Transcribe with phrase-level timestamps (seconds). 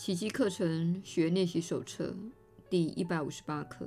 [0.00, 2.16] 奇迹课程学练习手册
[2.70, 3.86] 第一百五十八课。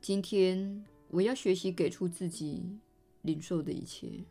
[0.00, 2.80] 今天我要学习给出自己
[3.20, 4.24] 领受的一切。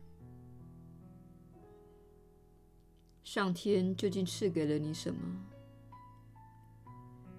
[3.22, 5.20] 上天究竟赐给了你什么？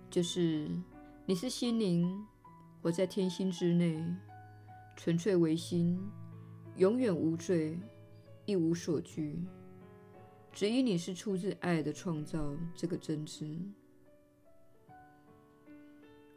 [0.10, 0.72] 就是
[1.26, 2.26] 你是心灵，
[2.82, 4.02] 活在天心之内，
[4.96, 6.00] 纯粹唯心，
[6.78, 7.78] 永远无罪，
[8.46, 9.44] 一无所惧。
[10.56, 13.46] 只因你是出自爱的创造这个真知，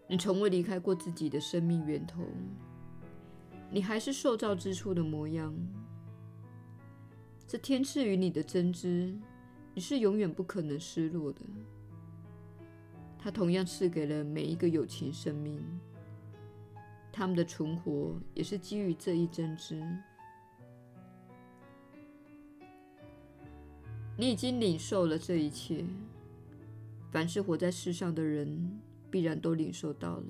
[0.08, 2.24] 你从未离开过自己的生命源头，
[3.70, 5.54] 你还是受造之初的模样。
[7.46, 9.16] 这天赐予你的真知，
[9.72, 11.40] 你是永远不可能失落的。
[13.20, 15.64] 它同样赐给了每一个有情生命，
[17.12, 19.80] 他们的存活也是基于这一真知。
[24.20, 25.84] 你已经领受了这一切，
[27.12, 28.80] 凡是活在世上的人，
[29.12, 30.24] 必然都领受到了。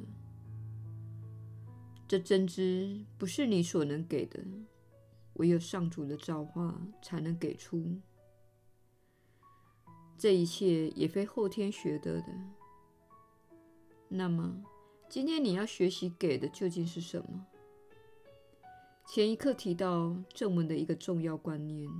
[2.06, 4.44] 这真知不是你所能给的，
[5.34, 7.96] 唯有上主的造化才能给出。
[10.18, 12.26] 这一切也非后天学得的。
[14.08, 14.62] 那么，
[15.08, 17.46] 今天你要学习给的究竟是什么？
[19.06, 21.90] 前一刻提到正文的一个重要观念。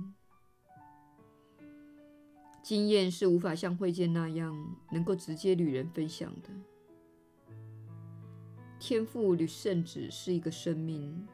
[2.61, 4.55] 经验是无法像慧见那样
[4.91, 6.49] 能够直接与人分享的。
[8.79, 11.27] 天赋与圣旨是一个生命，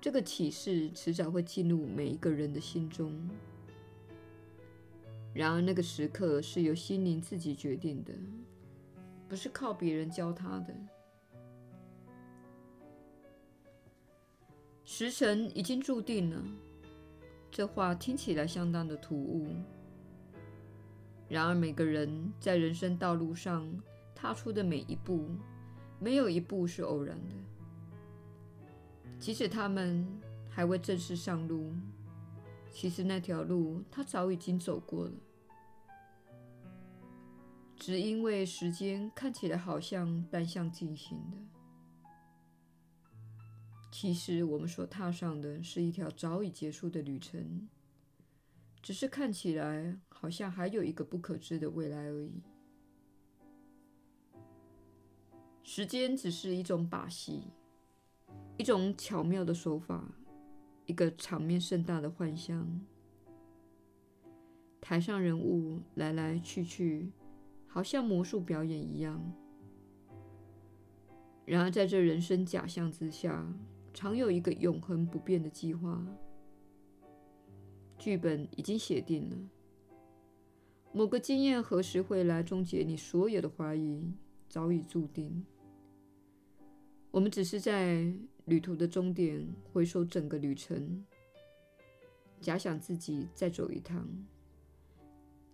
[0.00, 3.12] 这个启示迟早会进入每一个人的心中。
[5.32, 8.12] 然而，那个时刻是由心灵自己决定的，
[9.28, 10.74] 不是靠别人教他的。
[14.84, 16.40] 时辰已经注定了，
[17.50, 19.48] 这话听起来相当的突兀。
[21.28, 23.66] 然而，每个人在人生道路上
[24.14, 25.28] 踏出的每一步，
[25.98, 27.34] 没有一步是偶然的。
[29.18, 30.06] 即使他们
[30.50, 31.72] 还未正式上路，
[32.70, 35.12] 其实那条路他早已经走过了。
[37.76, 41.36] 只因为时间看起来好像单向进行的，
[43.90, 47.68] 其实我们所踏上的是一条早已结束的旅程。
[48.82, 52.32] 只是看起来好像还有一个不可知的未来而已。
[55.62, 57.42] 时间只是一种把戏，
[58.56, 60.02] 一种巧妙的手法，
[60.86, 62.80] 一个场面盛大的幻象。
[64.80, 67.12] 台上人物来来去去，
[67.66, 69.22] 好像魔术表演一样。
[71.44, 73.46] 然而，在这人生假象之下，
[73.92, 76.02] 常有一个永恒不变的计划。
[77.98, 79.36] 剧本已经写定了，
[80.96, 84.12] 某个经验何时会来终结你所有的怀疑，
[84.48, 85.44] 早已注定。
[87.10, 91.04] 我们只是在旅途的终点回首整个旅程，
[92.40, 94.06] 假想自己再走一趟，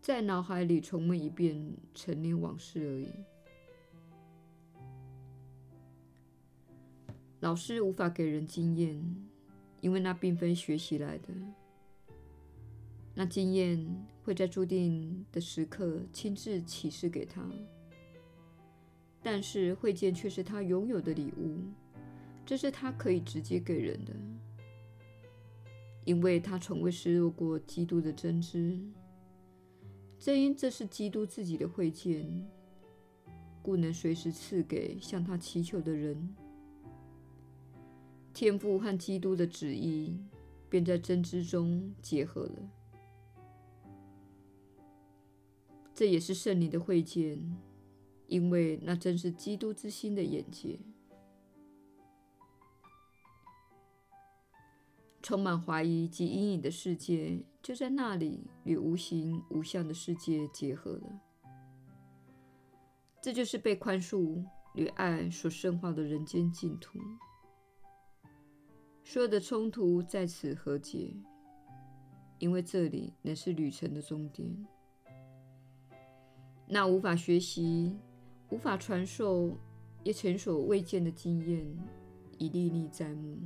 [0.03, 3.09] 在脑海里重温一遍陈年往事而已。
[7.41, 9.03] 老师无法给人经验，
[9.81, 11.28] 因为那并非学习来的。
[13.15, 13.84] 那经验
[14.25, 17.44] 会在注定的时刻亲自启示给他，
[19.22, 21.59] 但是慧见却是他拥有的礼物，
[22.47, 24.15] 这是他可以直接给人的，
[26.04, 28.78] 因为他从未失落过基督的真知。
[30.19, 32.48] 正因这是基督自己的慧见，
[33.62, 36.34] 故能随时赐给向他祈求的人。
[38.32, 40.16] 天父和基督的旨意
[40.69, 42.71] 便在真知中结合了。
[46.00, 47.38] 这也是圣灵的会见，
[48.27, 50.81] 因为那正是基督之心的眼界。
[55.21, 61.21] 充满怀疑及阴影的世界，就在那里与无形无相的世界结合了。
[63.21, 64.42] 这就是被宽恕
[64.75, 66.98] 与爱所圣化的人间净土。
[69.04, 71.13] 所有的冲突在此和解，
[72.39, 74.66] 因为这里乃是旅程的终点。
[76.72, 77.93] 那无法学习、
[78.51, 79.51] 无法传授、
[80.05, 81.67] 也前所未见的经验，
[82.39, 83.37] 已历历在目。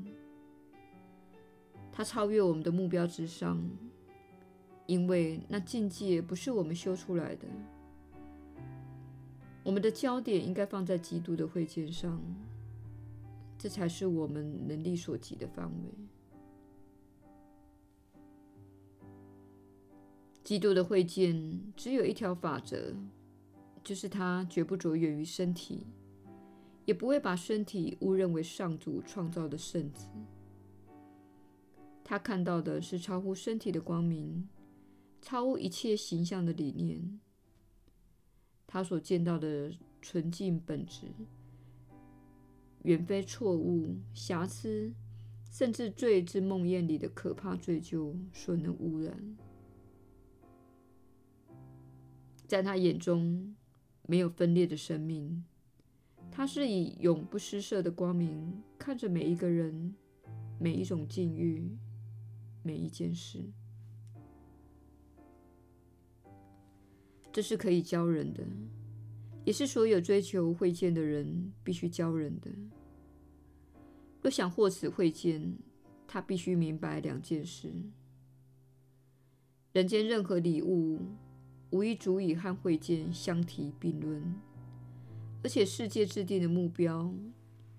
[1.90, 3.58] 它超越我们的目标之上，
[4.84, 7.48] 因为那境界不是我们修出来的。
[9.62, 12.20] 我们的焦点应该放在基督的会见上，
[13.56, 15.90] 这才是我们能力所及的范围。
[20.44, 22.94] 基督的会见只有一条法则，
[23.82, 25.86] 就是他绝不着眼于身体，
[26.84, 30.06] 也不会把身体误认为上主创造的圣子。
[32.04, 34.46] 他看到的是超乎身体的光明，
[35.22, 37.18] 超乎一切形象的理念。
[38.66, 41.06] 他所见到的纯净本质，
[42.82, 44.92] 远非错误、瑕疵，
[45.50, 49.36] 甚至罪之梦魇里的可怕罪咎所能污染。
[52.54, 53.52] 在他眼中，
[54.06, 55.42] 没有分裂的生命。
[56.30, 59.92] 他是以永不失色的光明看着每一个人、
[60.60, 61.68] 每一种境遇、
[62.62, 63.40] 每一件事。
[67.32, 68.44] 这是可以教人的，
[69.44, 72.48] 也是所有追求会见的人必须教人的。
[74.22, 75.52] 若想获此会见，
[76.06, 77.72] 他必须明白两件事：
[79.72, 81.00] 人间任何礼物。
[81.74, 84.22] 无疑足以和会见相提并论，
[85.42, 87.12] 而且世界制定的目标，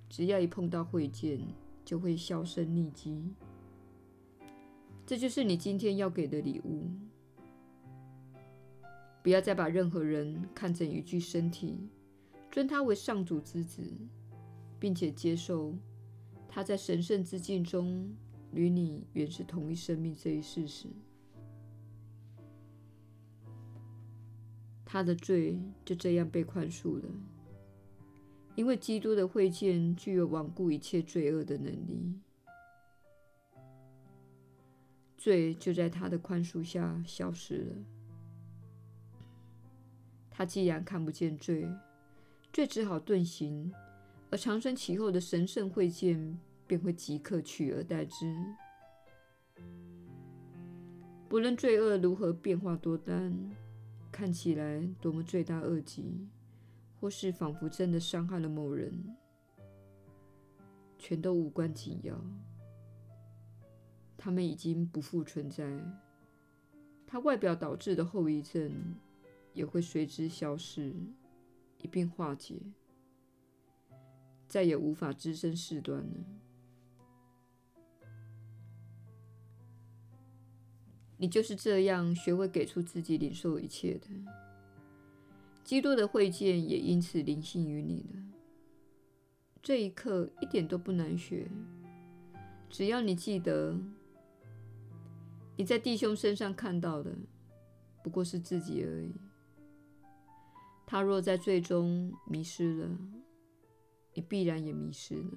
[0.10, 1.40] 只要一碰到会见，
[1.86, 3.34] 就会销声匿迹。
[5.06, 6.90] 这就是你今天要给的礼物。
[9.24, 11.88] 不要再把任何人看成一具身体，
[12.52, 13.82] 尊他为上主之子，
[14.78, 15.74] 并且接受
[16.50, 18.14] 他在神圣之境中
[18.52, 20.90] 与你原是同一生命这一事实。
[24.86, 27.10] 他的罪就这样被宽恕了，
[28.56, 32.14] 因为基督的会见具有罔顾一切罪恶的能力，
[35.18, 37.76] 罪就在他的宽恕下消失了。
[40.30, 41.68] 他既然看不见罪，
[42.54, 43.74] 罪只好遁形，
[44.30, 48.36] 而长生其后的神圣会见便会即刻取而代之。
[51.28, 53.34] 不论罪恶如何变化多端。
[54.16, 56.26] 看起来多么罪大恶极，
[57.02, 59.14] 或是仿佛真的伤害了某人，
[60.98, 62.18] 全都无关紧要。
[64.16, 65.70] 他们已经不复存在，
[67.06, 68.96] 它外表导致的后遗症
[69.52, 70.96] 也会随之消失，
[71.82, 72.62] 一并化解，
[74.48, 76.14] 再也无法滋生事端了。
[81.18, 84.08] 你就是这样学会给出自己领受一切的。
[85.64, 88.22] 基督的会见也因此临幸于你了。
[89.64, 91.50] 这一刻一点都不难学，
[92.70, 93.76] 只要你记得，
[95.56, 97.12] 你在弟兄身上看到的
[98.04, 99.16] 不过是自己而已。
[100.86, 102.98] 他若在最终迷失了，
[104.14, 105.32] 你必然也迷失了。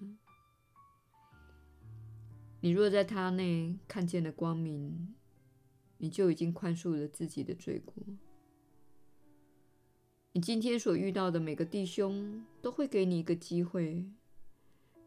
[2.60, 5.14] 你若在他内看见了光明，
[5.98, 7.94] 你就已经宽恕了自己的罪过。
[10.32, 14.04] 你今天所遇到的每个弟兄，都会给你一个机会，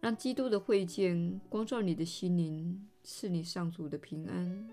[0.02, 4.70] 让基督的会见光照你的心灵，赐你上主的平安。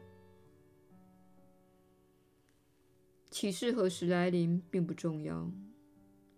[3.31, 5.53] 启示何时来临并不重要，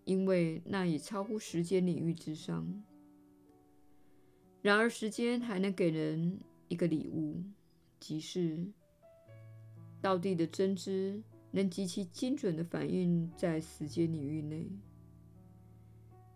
[0.05, 2.83] 因为那已超乎时间领域之上。
[4.61, 7.43] 然而，时间还能给人一个礼物，
[7.99, 8.67] 即是。
[10.01, 14.67] 道地的真知能极其精准地反映在时间领域内，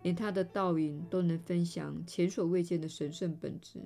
[0.03, 3.81] 连他的倒影都能分享前所未见的神圣本质，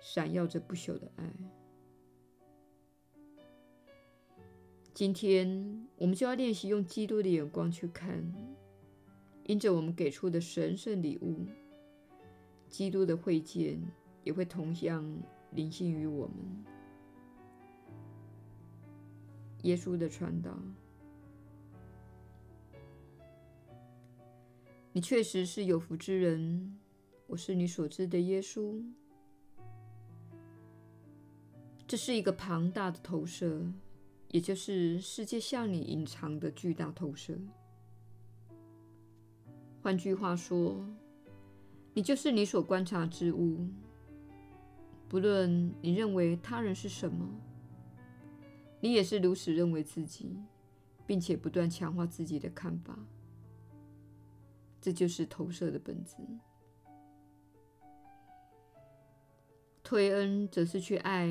[0.00, 1.32] 闪耀着不朽的爱。
[4.92, 8.24] 今天我们就要练习用基督的眼光去看，
[9.44, 11.46] 因着我们给出的神圣礼物，
[12.68, 13.78] 基督的会见
[14.24, 15.06] 也会同样
[15.52, 16.75] 临幸于我们。
[19.62, 20.56] 耶稣的传导，
[24.92, 26.78] 你确实是有福之人。
[27.26, 28.80] 我是你所知的耶稣。
[31.86, 33.60] 这是一个庞大的投射，
[34.28, 37.36] 也就是世界向你隐藏的巨大投射。
[39.82, 40.84] 换句话说，
[41.94, 43.66] 你就是你所观察之物，
[45.08, 47.28] 不论你认为他人是什么。
[48.86, 50.36] 你也是如此认为自己，
[51.08, 52.96] 并且不断强化自己的看法，
[54.80, 56.18] 这就是投射的本质。
[59.82, 61.28] 推恩则是去爱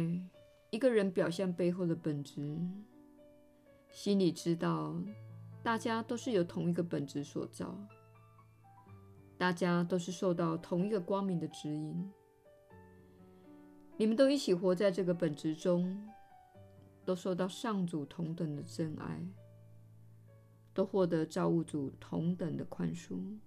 [0.69, 2.59] 一个人表象背后的本质，
[3.89, 4.93] 心里知道
[5.63, 7.73] 大家都是由同一个本质所造，
[9.37, 12.11] 大家都是受到同一个光明的指引，
[13.95, 16.05] 你们都一起活在这个本质中。
[17.05, 19.25] 都受到上主同等的真爱，
[20.73, 23.37] 都获得造物主同等的宽恕。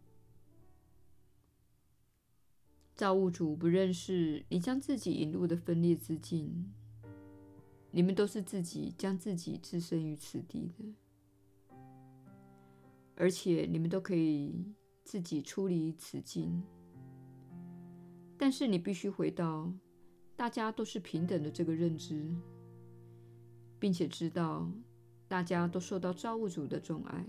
[2.94, 6.72] 造物主不认识你将自己引入的分裂之境，
[7.90, 11.76] 你们都是自己将自己置身于此地的，
[13.14, 14.64] 而且你们都可以
[15.04, 16.62] 自己出离此境。
[18.36, 19.72] 但是你必须回到
[20.36, 22.32] 大家都是平等的这个认知，
[23.78, 24.70] 并且知道
[25.26, 27.26] 大家都受到造物主的钟爱。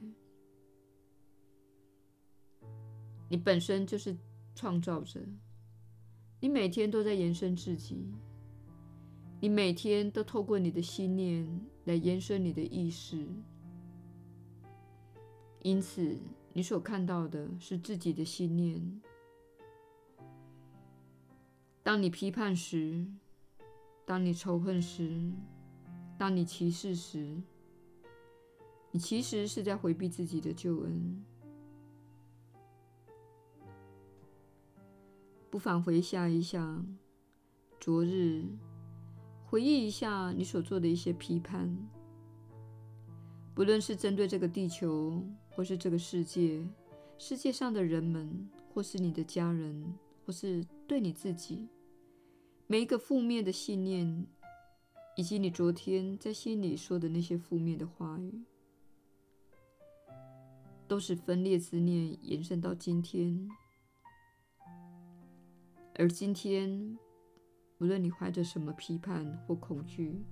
[3.29, 4.17] 你本身就是
[4.55, 5.21] 创造者，
[6.39, 8.11] 你每天都在延伸自己，
[9.39, 11.47] 你每天都透过你的心念
[11.85, 13.27] 来延伸你的意识，
[15.61, 16.17] 因此
[16.53, 19.01] 你所看到的是自己的心念。
[21.83, 23.05] 当你批判时，
[24.05, 25.31] 当你仇恨时，
[26.19, 27.41] 当你歧视时，
[28.91, 31.23] 你其实是在回避自己的救恩。
[35.49, 36.83] 不妨回想一下
[37.79, 38.43] 昨日，
[39.45, 41.73] 回忆一下你所做的一些批判，
[43.55, 46.67] 不论是针对这个地球，或是这个世界，
[47.17, 49.93] 世界上的人们，或是你的家人，
[50.25, 51.69] 或是对你自己。
[52.67, 54.27] 每一个负面的信念，
[55.19, 58.41] 以及你昨天在心里说的那些负面的话语，
[60.87, 63.45] 都是分裂之念延伸到今天。
[65.95, 66.97] 而今天，
[67.79, 70.23] 无论你怀着什么批判或恐惧，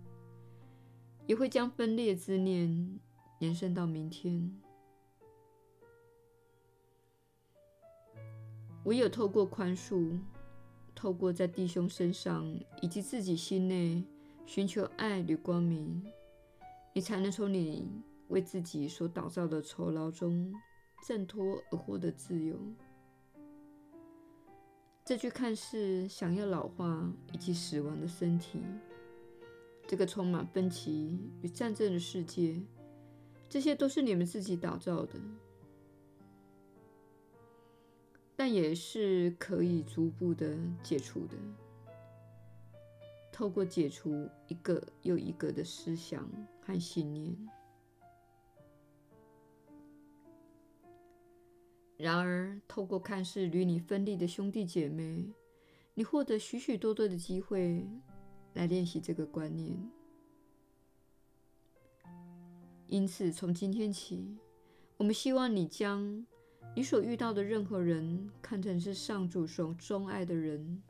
[1.25, 2.97] 也会将分裂之念
[3.39, 4.57] 延伸到明天。
[8.85, 10.17] 唯有透过宽恕。
[10.95, 14.03] 透过在弟兄身上以及自己心内
[14.47, 16.01] 寻求爱与光明，
[16.93, 17.85] 你才能从你
[18.29, 20.53] 为自己所打造的酬劳中
[21.05, 22.57] 挣脱而获得自由。
[25.03, 28.61] 这具看似想要老化以及死亡的身体，
[29.85, 32.61] 这个充满分歧与战争的世界，
[33.49, 35.19] 这些都是你们自己打造的。
[38.33, 41.35] 但也是可以逐步的解除的，
[43.37, 46.27] 透过解除一个又一个的思想
[46.59, 47.37] 和信念。
[51.97, 55.31] 然而，透过看似与你分离的兄弟姐妹，
[55.93, 57.87] 你获得许许多多的机会
[58.55, 59.77] 来练习这个观念。
[62.87, 64.35] 因此，从今天起，
[64.97, 66.25] 我们希望你将
[66.75, 70.81] 你所遇到的任何人，看成是上主所钟爱的人，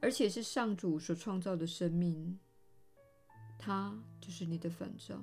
[0.00, 2.38] 而且是上主所创造的生命，
[3.58, 5.20] 他就是你的反照。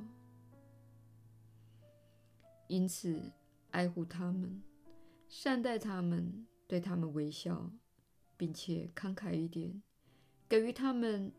[2.67, 3.32] 因此，
[3.72, 4.62] 爱护他们，
[5.27, 7.72] 善待他们，对他们微笑，
[8.36, 9.82] 并且慷慨一点，
[10.50, 11.32] 给予他们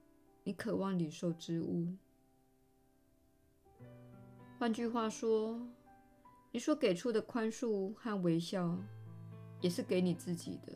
[0.45, 1.95] 你渴望领受之物。
[4.59, 5.61] 换句话说，
[6.53, 8.79] 你所给出的宽恕和微笑，
[9.61, 10.73] 也是给你自己的。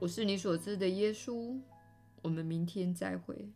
[0.00, 1.60] 我是你所知的耶稣。
[2.22, 3.50] 我们明天再会。